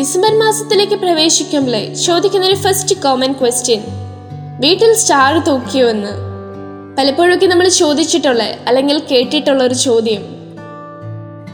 [0.00, 3.82] December മാസത്തിലേക്ക് പ്രവേശിക്കുമ്പോൾ ചോദിക്കുന്ന ഒരു ഫസ്റ്റ് കോമൺ ക്വസ്റ്റ്യൻ
[4.60, 6.08] വീട്ടിൽ സ്റ്റാർ തൂക്കിയോ എന്ന്.
[6.98, 10.22] പലപ്പോഴൊക്കെ നമ്മൾ ചോദിച്ചിട്ടുള്ള അല്ലെങ്കിൽ കേട്ടിട്ടുള്ള ഒരു ചോദ്യം.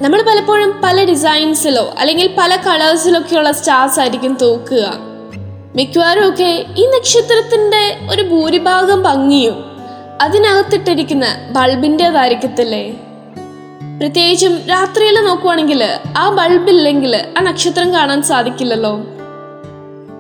[0.03, 4.93] നമ്മൾ പലപ്പോഴും പല ഡിസൈൻസിലോ അല്ലെങ്കിൽ പല കളേഴ്സിലൊക്കെയുള്ള സ്റ്റാർസ് ആയിരിക്കും തൂക്കുക.
[5.77, 9.65] മിക്കവാറും ഒക്കെ ഈ നക്ഷത്രത്തിന്റെ ഒരു ഭൂരിഭാഗം ഭംഗിയും
[10.23, 11.27] അതിനകത്തിട്ടിരിക്കുന്ന
[11.57, 12.95] ബൾബിന്റെതായിരിക്കത്തില്ലേ
[14.01, 15.85] പ്രത്യേകിച്ചും രാത്രിയിൽ നോക്കുവാണെങ്കിൽ
[16.17, 18.97] ആ ബൾബ് ബൾബില്ലെങ്കിൽ ആ നക്ഷത്രം കാണാൻ സാധിക്കില്ലല്ലോ.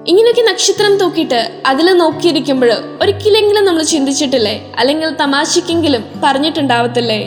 [0.08, 4.72] ഇങ്ങനെയൊക്കെ നക്ഷത്രം തൂക്കിയിട്ട് അതിൽ നോക്കിയിരിക്കുമ്പോൾ ഒരിക്കലെങ്കിലും നമ്മൾ ചിന്തിച്ചിട്ടില്ലേ?
[4.78, 7.20] അല്ലെങ്കിൽ തമാശക്കെങ്കിലും പറഞ്ഞിട്ടുണ്ടാവത്തില്ലേ?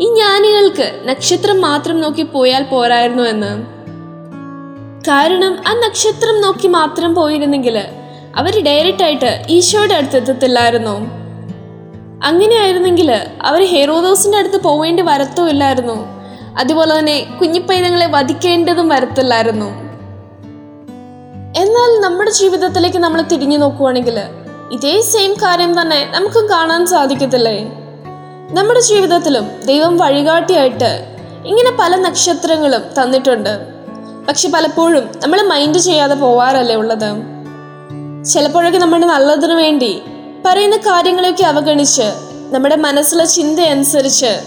[0.00, 3.62] ഈ ജ്ഞാനികൾക്ക് നക്ഷത്രം മാത്രം നോക്കി പോയാൽ പോരായിരുന്നു എന്ന്.
[5.08, 7.78] കാരണം ആ നക്ഷത്രം നോക്കി മാത്രം പോയിരുന്നെങ്കിൽ
[8.36, 11.25] അവർ ഡയറക്റ്റ് ആയിട്ട് ഈശോയുടെ അടുത്ത് എത്തത്തില്ലായിരുന്നു.
[12.24, 13.12] അങ്ങനെയായിരുന്നെങ്കിൽ
[13.42, 16.16] അവർ ഹെറോദോസിന്റെ അടുത്ത് പോവേണ്ടി വരത്തുമില്ലായിരുന്നു.
[16.58, 19.86] അതുപോലെ തന്നെ കുഞ്ഞിപ്പൈതങ്ങളെ വധിക്കേണ്ടതും വരത്തില്ലായിരുന്നു.
[21.56, 24.20] എന്നാൽ നമ്മുടെ ജീവിതത്തിലേക്ക് നമ്മൾ തിരിഞ്ഞു നോക്കുവാണെങ്കിൽ
[24.72, 27.64] ഇതേ സെയിം കാര്യം തന്നെ നമുക്ക് കാണാൻ സാധിക്കത്തില്ലേ?
[28.50, 33.58] നമ്മുടെ ജീവിതത്തിലും ദൈവം വഴികാട്ടിയായിട്ട് ഇങ്ങനെ പല നക്ഷത്രങ്ങളും തന്നിട്ടുണ്ട്.
[34.28, 37.10] പക്ഷെ പലപ്പോഴും നമ്മൾ മൈൻഡ് ചെയ്യാതെ പോവാറല്ലേ ഉള്ളത്?
[38.24, 40.02] ചിലപ്പോഴൊക്കെ നമ്മുടെ നല്ലതിനു വേണ്ടി
[40.46, 42.02] പറയുന്ന കാര്യങ്ങളെയൊക്കെ അവഗണിച്ച്
[42.50, 44.40] നമ്മുടെ മനസ്സിലെ ചിന്ത അനുസരിച്ച്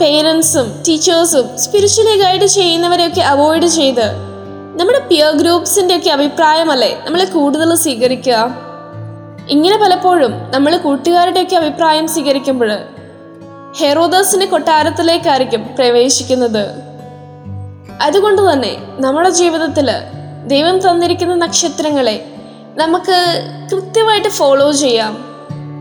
[0.00, 4.12] പേരൻസും ടീച്ചേഴ്സും സ്പിരിച്വലി ഗൈഡ് ചെയ്യുന്നവരെയൊക്കെ അവോയ്ഡ് ചെയ്ത്
[4.80, 8.50] നമ്മുടെ പിയർ ഗ്രൂപ്പ്സിന്റെ ഒക്കെ അഭിപ്രായമല്ലേ നമ്മളെ കൂടുതൽ സ്വീകരിക്കുക?
[9.48, 12.78] ഇങ്ങനെ പലപ്പോഴും നമ്മൾ കൂട്ടുകാരുടെയൊക്കെ അഭിപ്രായം സ്വീകരിക്കുമ്പോൾ
[13.78, 16.66] ഹെറോദാസിന്റെ കൊട്ടാരത്തിലേക്കായിരിക്കും പ്രവേശിക്കുന്നത്.
[18.02, 19.90] അതുകൊണ്ട് തന്നെ നമ്മുടെ ജീവിതത്തിൽ
[20.46, 22.29] ദൈവം തന്നിരിക്കുന്ന നക്ഷത്രങ്ങളെ
[22.76, 25.24] നമുക്ക് കൃത്യമായിട്ട് ഫോളോ ചെയ്യാം.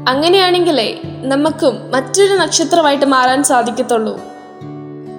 [0.09, 4.19] അങ്ങനെയാണെങ്കിലേ നമുക്കും മറ്റൊരു നക്ഷത്രമായിട്ട് മാറാൻ സാധിക്കത്തുള്ളൂ.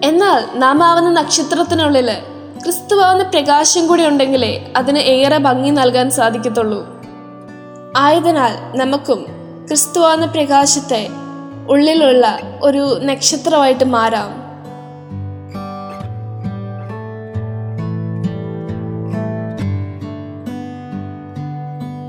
[0.05, 2.11] എന്നാൽ നാം ആവുന്ന നക്ഷത്രത്തിനുള്ളിൽ
[2.65, 6.87] ക്രിസ്തുവാവുന്ന പ്രകാശം കൂടി ഉണ്ടെങ്കിലേ അതിന് ഏറെ ഭംഗി നൽകാൻ സാധിക്കത്തുള്ളൂ.
[7.97, 9.27] ആയതിനാൽ നമുക്കും
[9.69, 11.09] ക്രിസ്തുവാവുന്ന പ്രകാശത്തെ
[11.69, 14.50] ഉള്ളിലുള്ള ഒരു നക്ഷത്രമായിട്ട് മാറാം.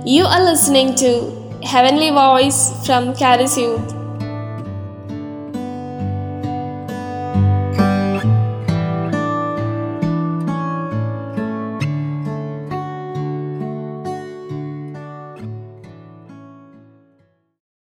[0.03, 1.31] You are listening to
[1.61, 4.00] Heavenly Voice from Caris Youth.